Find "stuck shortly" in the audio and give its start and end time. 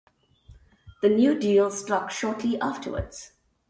1.69-2.59